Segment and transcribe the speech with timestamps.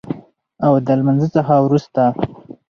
[0.65, 2.03] او د لمونځ څخه وروسته